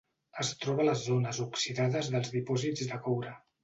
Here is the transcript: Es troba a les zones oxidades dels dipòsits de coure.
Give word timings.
Es 0.43 0.49
troba 0.63 0.81
a 0.85 0.87
les 0.87 1.03
zones 1.11 1.43
oxidades 1.45 2.13
dels 2.17 2.35
dipòsits 2.41 2.93
de 2.93 3.05
coure. 3.09 3.41